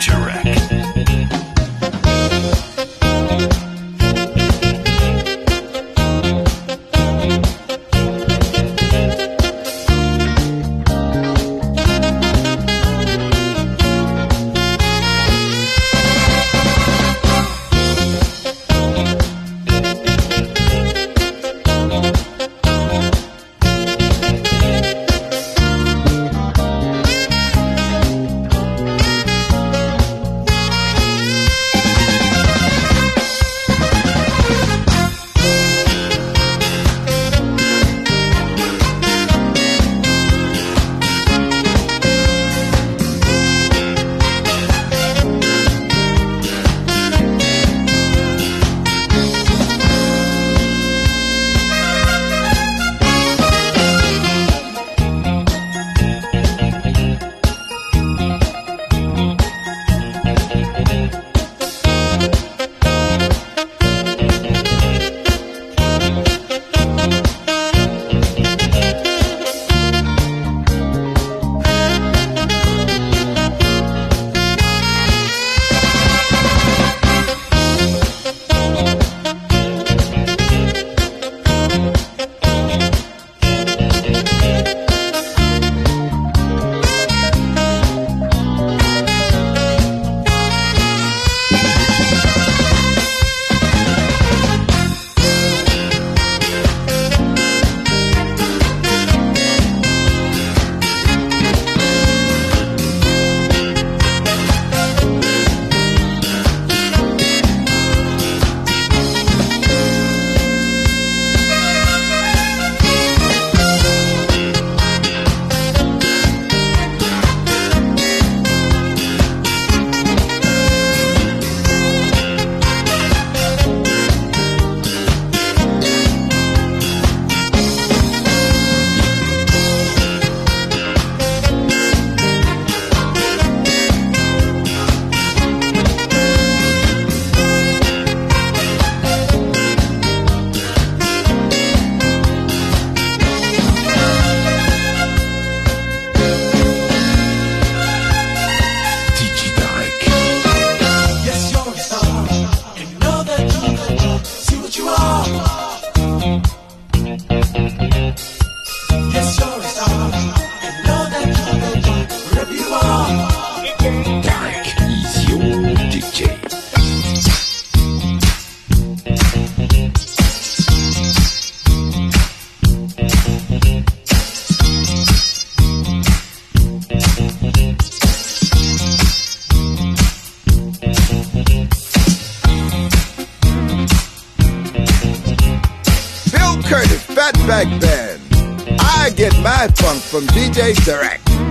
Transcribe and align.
Direct. 0.00 0.49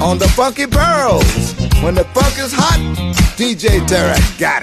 On 0.01 0.17
the 0.17 0.29
Funky 0.29 0.65
Pearls. 0.65 1.53
When 1.83 1.93
the 1.93 2.05
funk 2.15 2.39
is 2.39 2.53
hot, 2.53 2.79
DJ 3.35 3.81
Tarek 3.85 4.39
got 4.39 4.58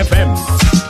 FM. 0.00 0.89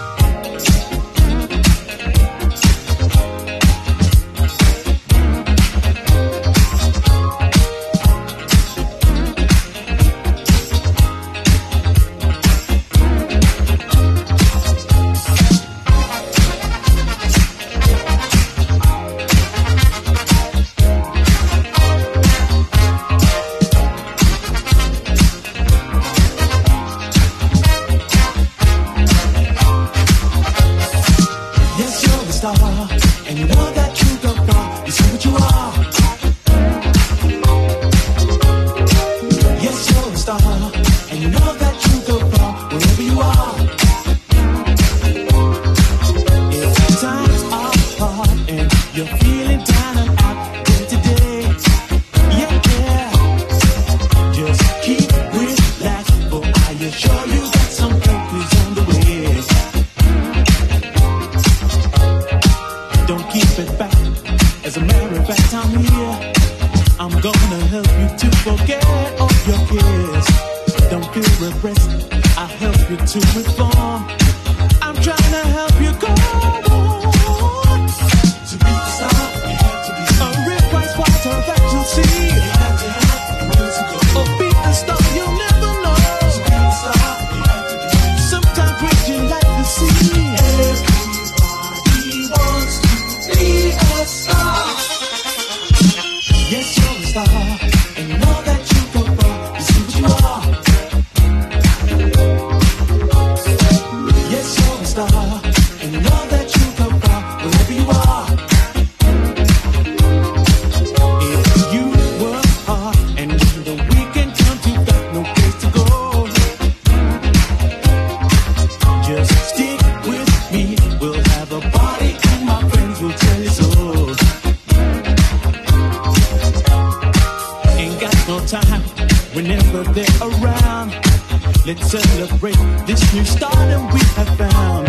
Let's 131.70 131.88
celebrate 131.88 132.56
this 132.84 133.14
new 133.14 133.24
start 133.24 133.54
that 133.54 133.92
we 133.94 134.00
have 134.16 134.36
found. 134.36 134.88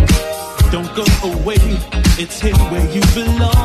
Don't 0.72 0.90
go 0.96 1.06
away, 1.30 1.60
it's 2.18 2.42
here 2.42 2.56
where 2.56 2.90
you 2.90 3.02
belong. 3.14 3.61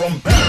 from 0.00 0.39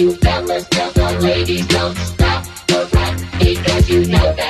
you 0.00 0.12
fellas, 0.12 0.66
tell 0.70 0.90
the 0.92 1.20
ladies 1.20 1.66
don't 1.66 1.94
stop 1.96 2.44
the 2.68 2.88
ride 2.94 3.38
because 3.38 3.90
you 3.90 4.06
know 4.06 4.34
that. 4.34 4.49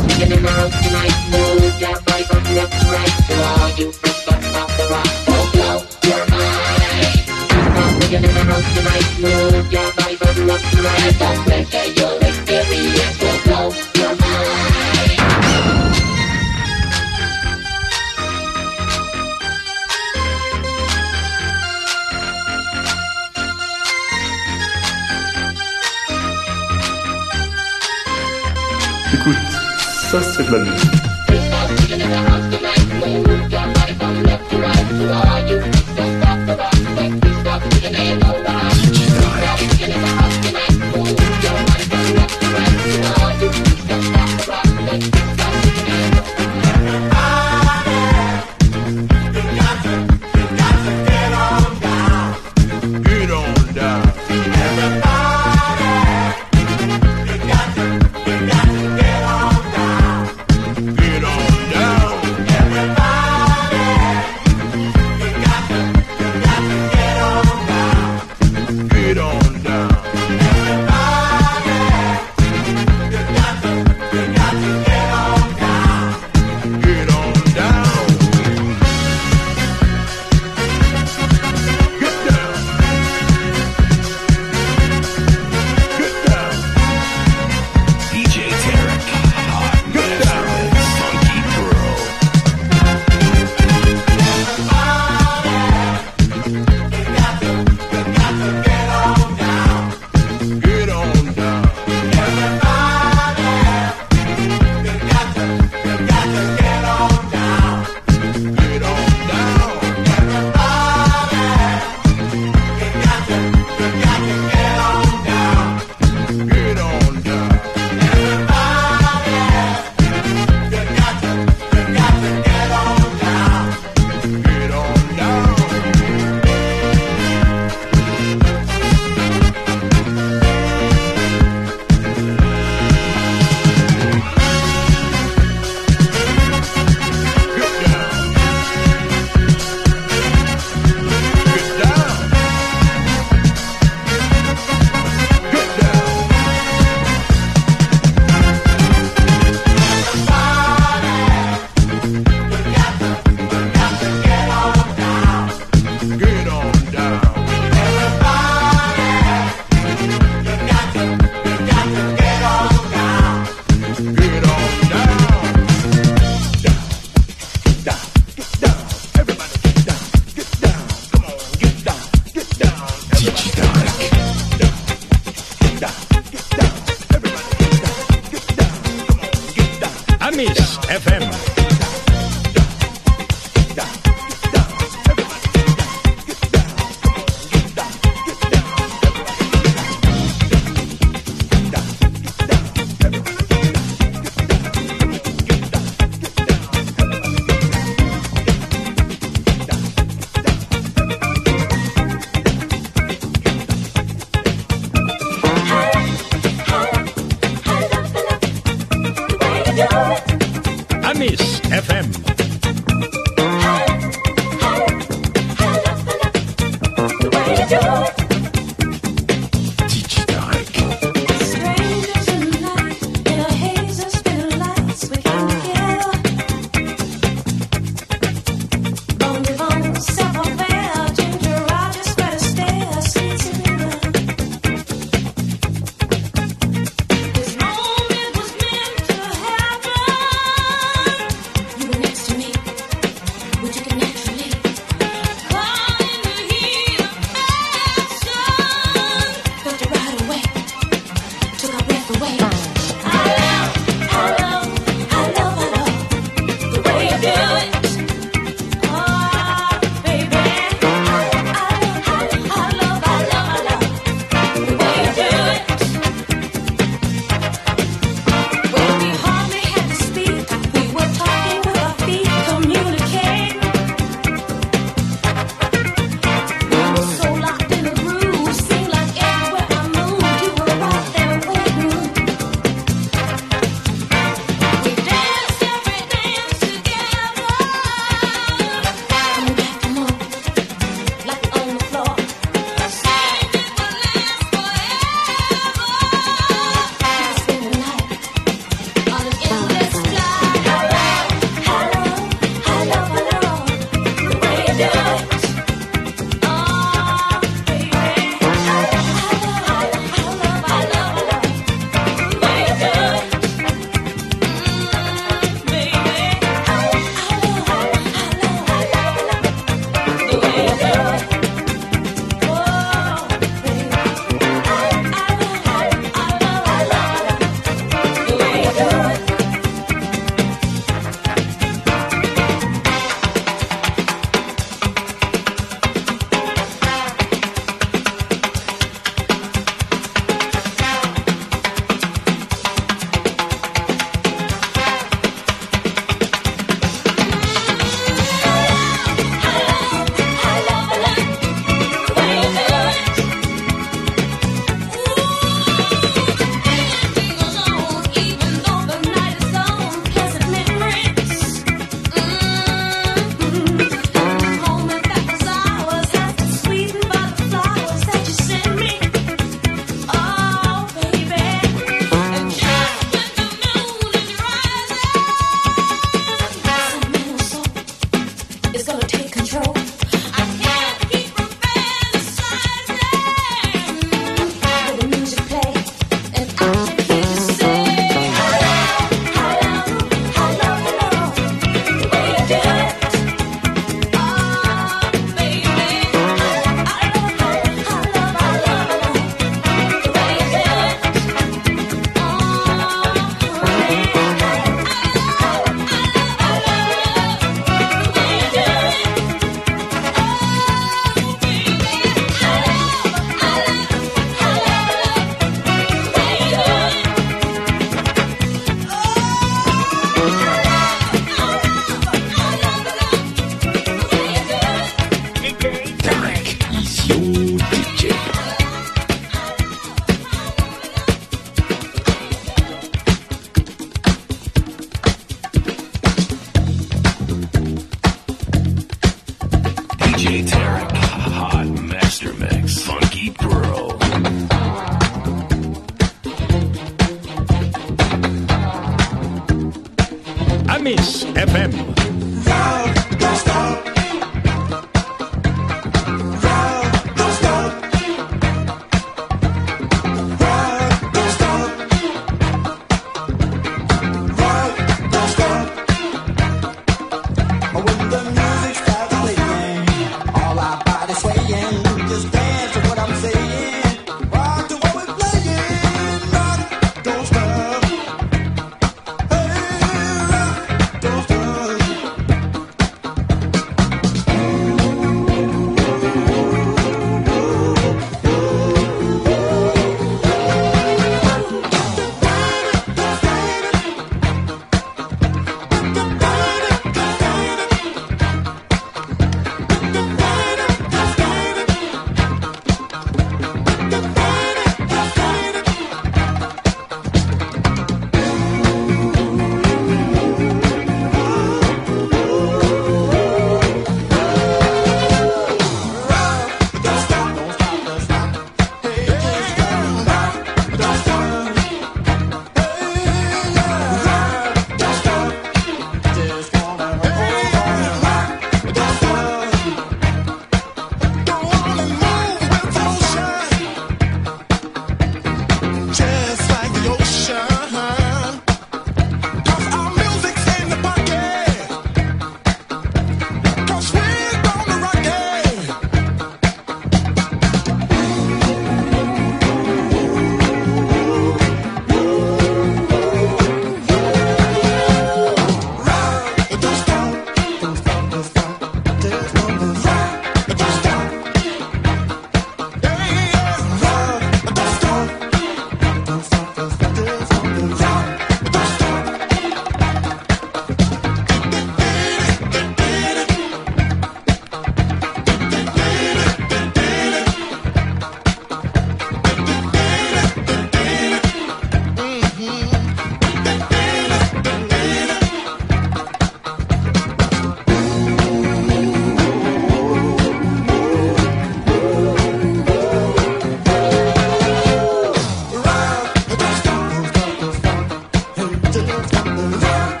Ooh. 598.93 600.00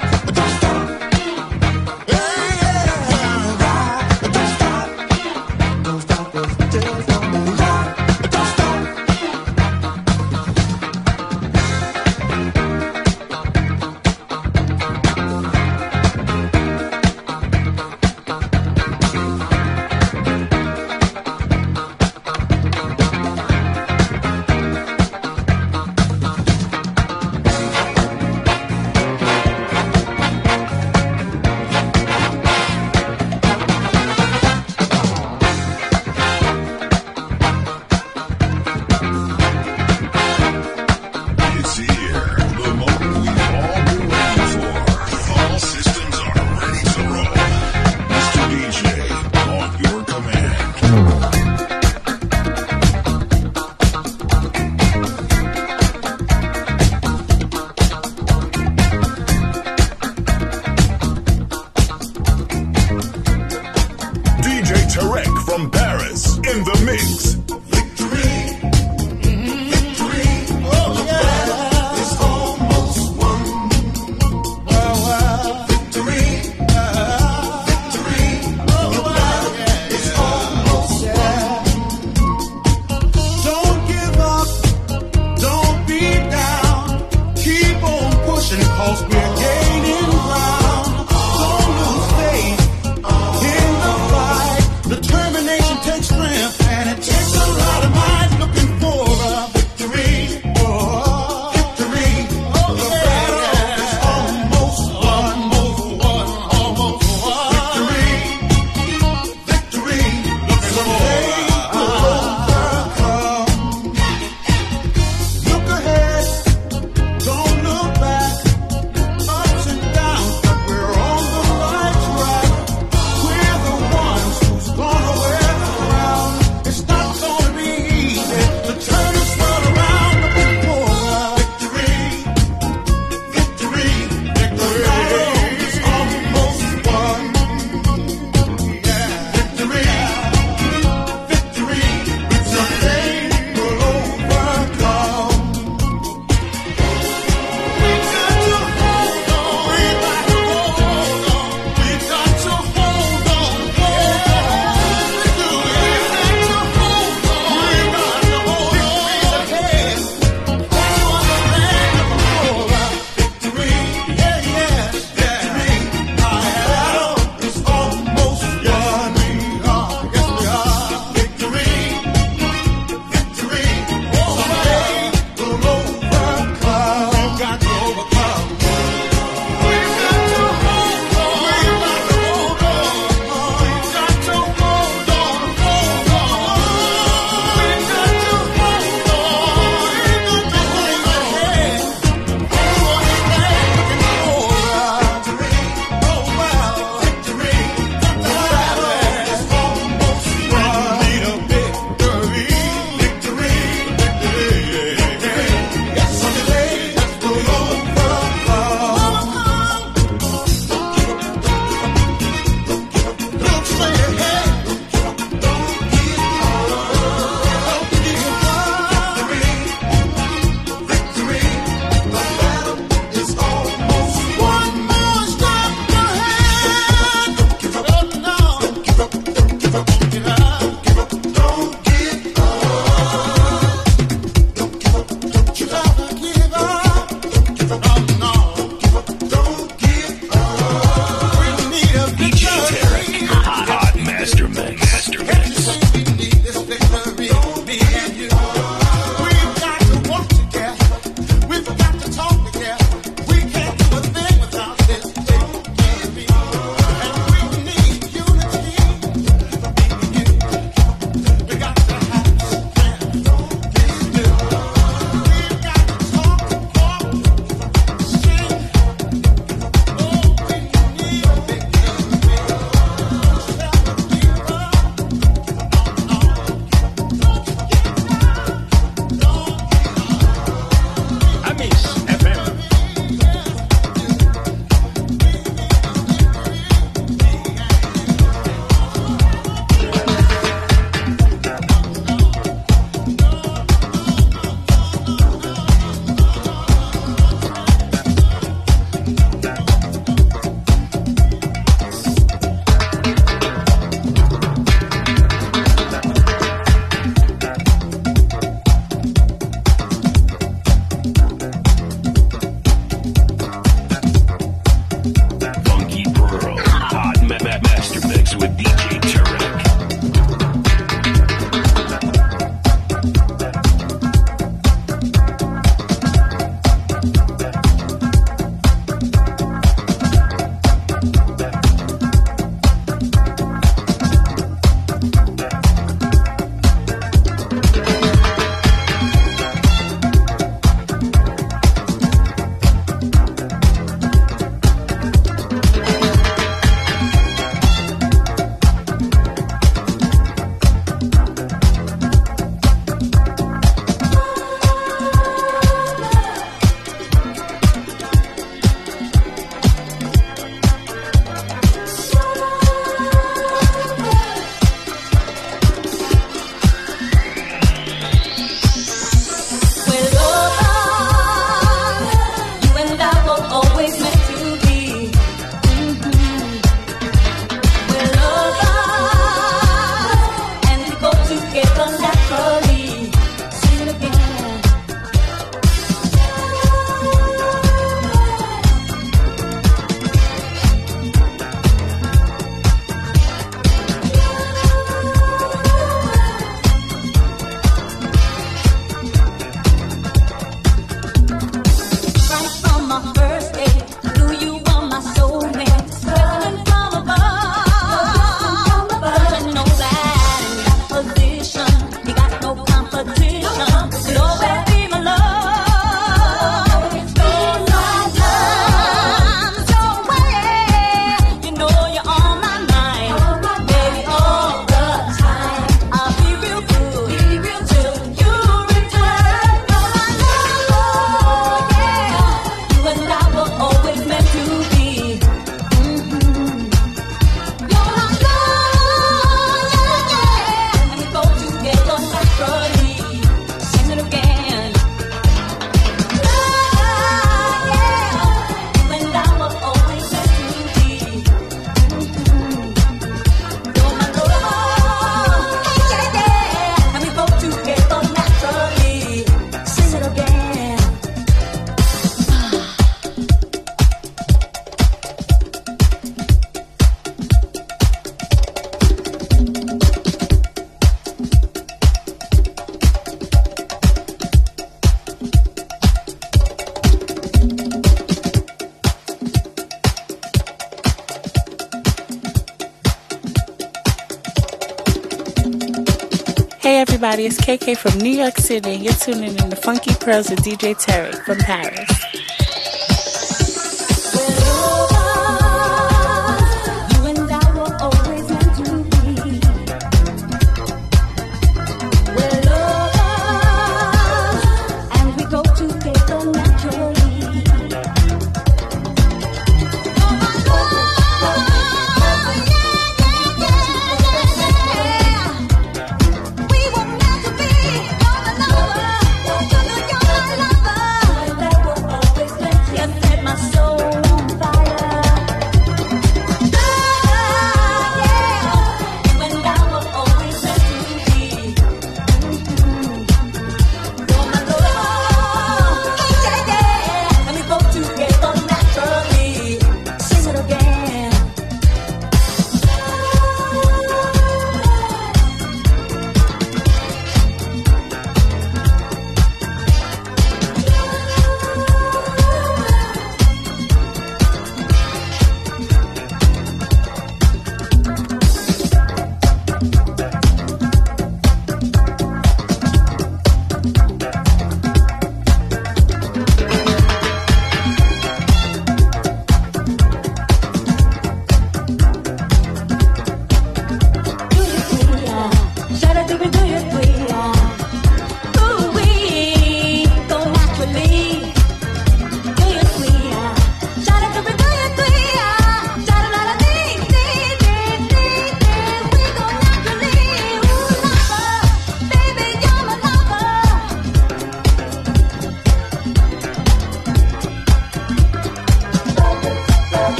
everybody. 487.03 487.25
It's 487.25 487.41
KK 487.41 487.77
from 487.77 487.97
New 487.97 488.11
York 488.11 488.37
City, 488.37 488.75
and 488.75 488.83
you're 488.83 488.93
tuning 488.93 489.35
in 489.35 489.49
to 489.49 489.55
Funky 489.55 489.91
Pearls 489.95 490.29
with 490.29 490.43
DJ 490.43 490.77
Terry 490.77 491.11
from 491.11 491.39
Paris. 491.39 492.10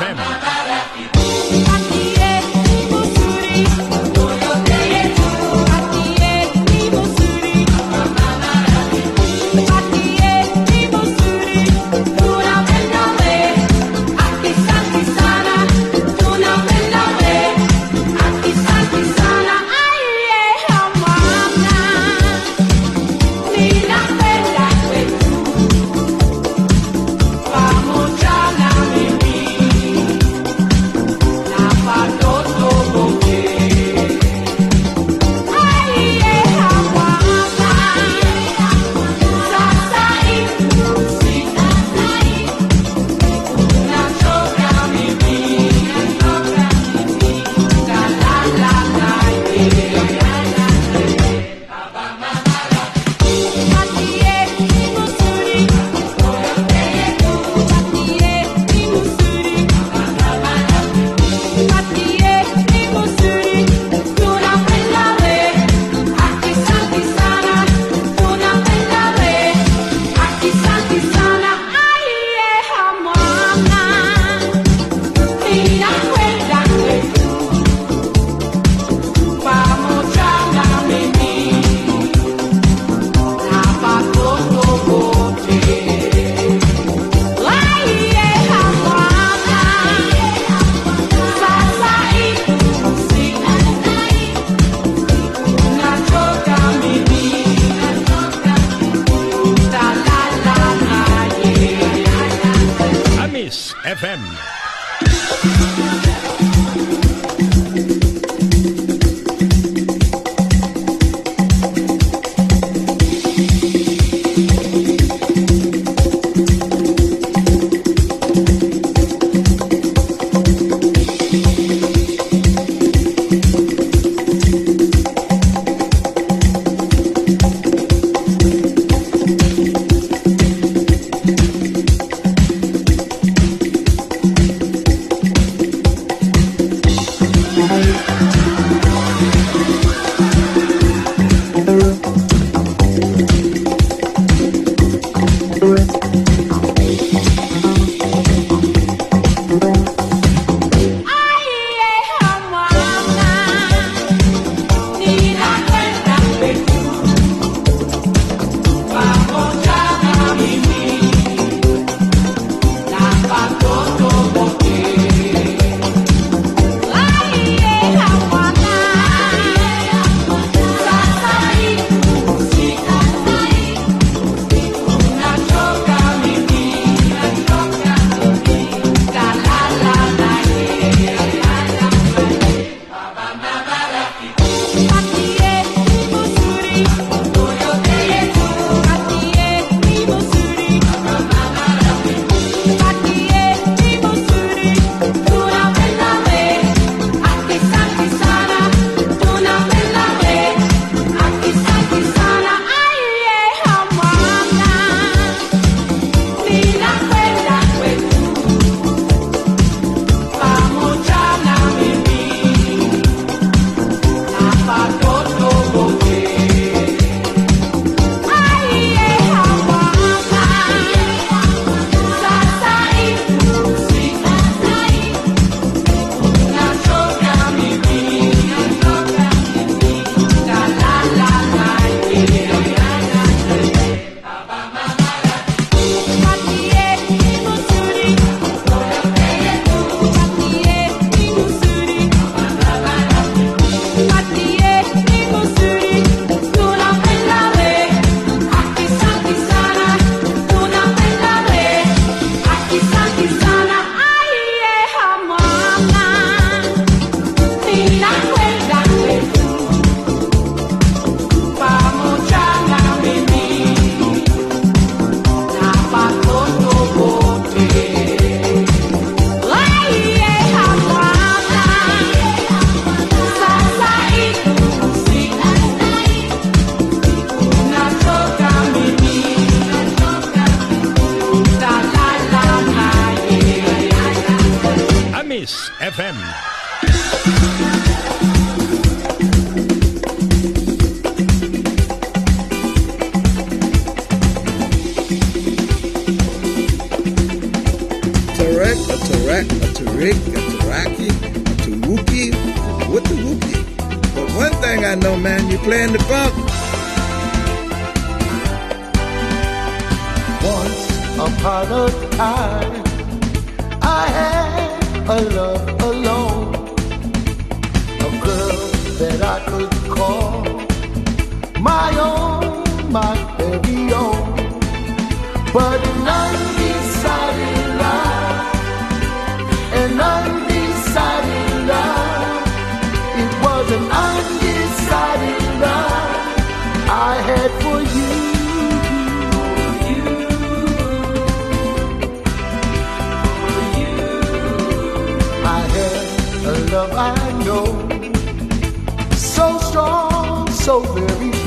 FM. 0.00 0.49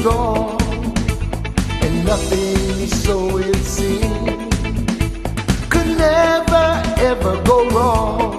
Very 0.04 0.58
and 1.82 2.06
nothing 2.06 2.88
so 2.88 3.38
it 3.38 3.56
seemed 3.56 4.51
could 5.70 5.97
never 5.97 6.84
ever 6.97 7.41
go 7.43 7.70
wrong. 7.70 8.33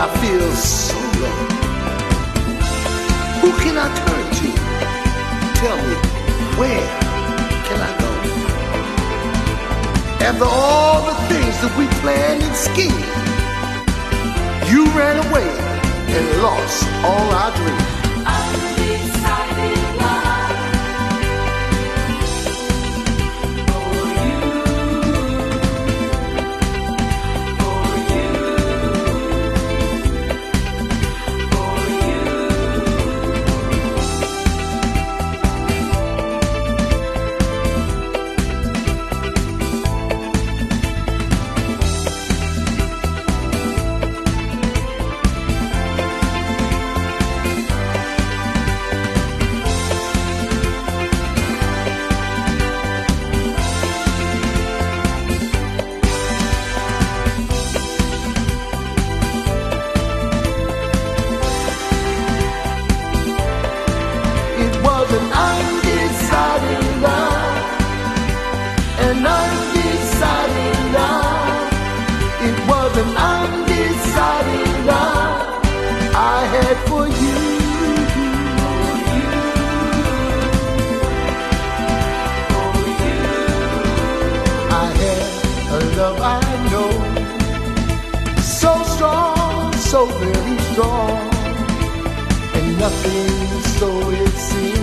I 0.00 0.06
feel 0.22 0.52
so 0.52 0.94
low, 1.22 1.40
who 3.40 3.50
can 3.62 3.76
I 3.76 3.88
turn 3.98 4.24
to? 4.38 4.48
Tell 5.58 5.76
me, 5.76 5.94
where 6.56 6.88
can 7.66 7.80
I 7.82 7.90
go? 7.98 8.10
After 10.24 10.44
all 10.44 11.04
the 11.04 11.16
things 11.26 11.60
that 11.62 11.74
we 11.76 11.88
planned 12.00 12.42
and 12.44 12.54
schemed, 12.54 12.94
you 14.70 14.86
ran 14.96 15.16
away 15.26 15.50
and 16.14 16.42
lost 16.42 16.84
all 17.02 17.30
our 17.34 17.50
dreams. 17.56 17.97
Nothing 92.88 93.62
so 93.78 93.88
it 94.10 94.34
seemed 94.38 94.77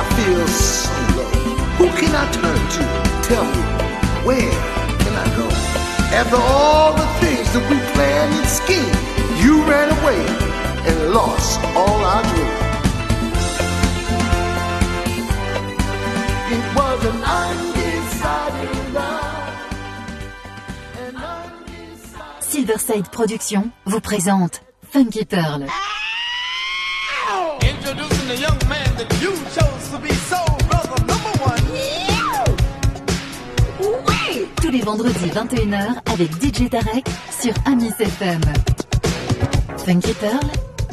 I 0.00 0.04
feel 0.16 0.46
so 0.48 0.94
low, 1.16 1.30
who 1.78 1.86
can 2.00 2.12
I 2.14 2.24
turn 2.32 2.60
to? 2.76 2.82
Tell 3.28 3.44
me, 3.44 3.62
where 4.24 4.52
can 5.02 5.14
I 5.24 5.26
go? 5.36 5.46
After 6.20 6.36
all 6.36 6.94
the 6.94 7.06
things 7.20 7.46
that 7.52 7.64
we 7.70 7.76
planned 7.92 8.32
and 8.32 8.48
schemed, 8.48 8.96
you 9.42 9.62
ran 9.68 9.88
away 9.98 10.22
and 10.88 11.12
lost 11.12 11.60
all 11.76 12.00
our 12.12 12.22
dreams. 12.32 12.60
It 16.56 16.64
was 16.78 16.98
an 17.04 17.18
undecided 17.42 18.94
love. 18.94 19.30
Silverside 22.40 23.08
Productions 23.10 23.70
vous 23.84 24.00
présente 24.00 24.62
Funky 24.90 25.26
Pearl. 25.26 25.66
Introducing 25.66 25.89
Tous 34.70 34.76
les 34.76 34.82
vendredis 34.82 35.26
21h 35.26 36.12
avec 36.12 36.30
DJ 36.34 36.70
Tarek 36.70 37.04
sur 37.40 37.52
Amis 37.64 37.90
FM. 37.98 38.40
Funky 39.84 40.12
Pearl, 40.12 40.46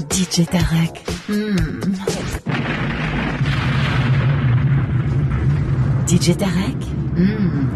DJ 0.09 0.47
Tarek. 0.47 1.05
Hmm. 1.29 1.55
DJ 6.07 6.35
Tarek, 6.35 6.75
hmm, 7.17 7.67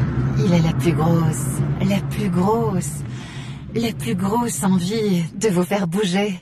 il 0.43 0.51
a 0.51 0.59
la 0.65 0.73
plus 0.73 0.93
grosse, 0.93 1.59
la 1.87 1.99
plus 2.09 2.29
grosse, 2.29 3.03
la 3.75 3.91
plus 3.91 4.15
grosse 4.15 4.63
envie 4.63 5.23
de 5.35 5.49
vous 5.49 5.63
faire 5.63 5.85
bouger. 5.85 6.41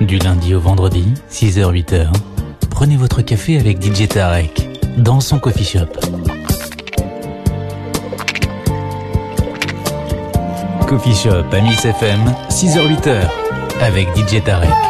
Du 0.00 0.18
lundi 0.18 0.54
au 0.54 0.60
vendredi, 0.60 1.14
6h-8h, 1.30 2.08
prenez 2.68 2.98
votre 2.98 3.22
café 3.22 3.58
avec 3.58 3.82
DJ 3.82 4.08
Tarek 4.08 4.68
dans 4.98 5.20
son 5.20 5.38
coffee 5.38 5.64
shop. 5.64 5.86
Coffee 10.86 11.14
Shop 11.14 11.44
à 11.52 11.56
FM, 11.56 12.20
6h-8h, 12.50 13.22
avec 13.80 14.08
DJ 14.14 14.42
Tarek. 14.44 14.89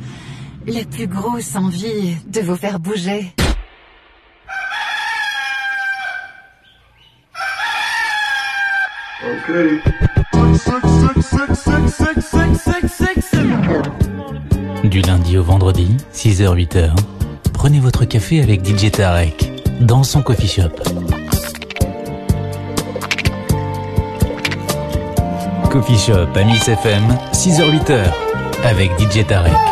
la 0.67 0.83
plus 0.85 1.07
grosse 1.07 1.55
envie 1.55 2.15
de 2.27 2.41
vous 2.41 2.55
faire 2.55 2.79
bouger. 2.79 3.33
Du 14.83 15.01
lundi 15.01 15.37
au 15.37 15.43
vendredi, 15.43 15.95
6h-8h, 16.13 16.95
prenez 17.53 17.79
votre 17.79 18.05
café 18.05 18.41
avec 18.41 18.65
DJ 18.65 18.91
Tarek 18.91 19.51
dans 19.81 20.03
son 20.03 20.21
coffee 20.21 20.47
shop. 20.47 20.71
Coffee 25.69 25.97
Shop 25.97 26.27
à 26.35 26.43
Miss 26.43 26.67
FM, 26.67 27.17
6h-8h, 27.31 28.11
avec 28.65 28.91
DJ 28.99 29.25
Tarek. 29.25 29.70